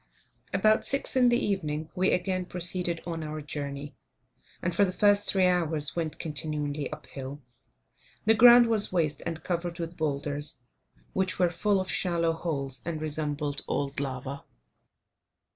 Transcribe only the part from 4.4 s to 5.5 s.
and for the first three